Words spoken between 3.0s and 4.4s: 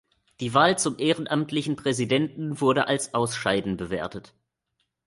Ausscheiden bewertet.